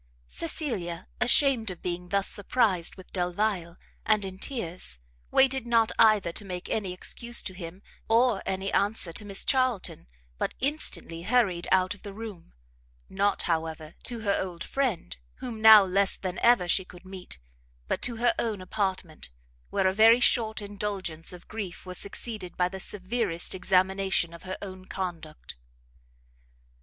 [0.29, 4.97] Cecilia, ashamed of being thus surprised with Delvile, and in tears,
[5.29, 10.07] waited not either to make any excuse to him, or any answer to Miss Charlton,
[10.39, 12.53] but instantly hurried out of the room;
[13.11, 17.37] not, however, to her old friend, whom now less than ever she could meet,
[17.87, 19.29] but to her own apartment,
[19.69, 24.57] where a very short indulgence of grief was succeeded by the severest examination of her
[24.63, 25.55] own conduct.